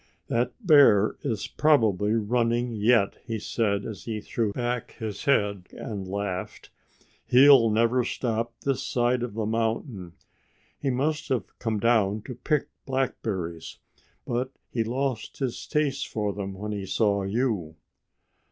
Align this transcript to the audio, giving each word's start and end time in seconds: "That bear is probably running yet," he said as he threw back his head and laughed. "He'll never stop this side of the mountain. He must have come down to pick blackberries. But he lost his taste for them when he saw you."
"That 0.29 0.53
bear 0.65 1.15
is 1.21 1.45
probably 1.45 2.13
running 2.15 2.71
yet," 2.73 3.17
he 3.23 3.37
said 3.37 3.85
as 3.85 4.05
he 4.05 4.19
threw 4.19 4.51
back 4.51 4.93
his 4.93 5.25
head 5.25 5.67
and 5.73 6.07
laughed. 6.07 6.71
"He'll 7.27 7.69
never 7.69 8.03
stop 8.03 8.51
this 8.61 8.81
side 8.81 9.21
of 9.21 9.35
the 9.35 9.45
mountain. 9.45 10.13
He 10.79 10.89
must 10.89 11.29
have 11.29 11.43
come 11.59 11.79
down 11.79 12.23
to 12.23 12.33
pick 12.33 12.67
blackberries. 12.87 13.77
But 14.25 14.49
he 14.71 14.83
lost 14.83 15.37
his 15.37 15.67
taste 15.67 16.07
for 16.07 16.33
them 16.33 16.55
when 16.55 16.71
he 16.71 16.87
saw 16.87 17.21
you." 17.21 17.75